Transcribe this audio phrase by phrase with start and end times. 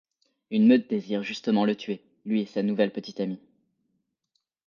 [0.49, 3.37] Une meute désire justement le tuer, lui et sa nouvelle petite amie...